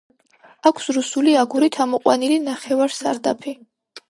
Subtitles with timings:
[0.69, 3.55] აქვს „რუსული“ აგურით ამოყვანილი ნახევარსარდაფი.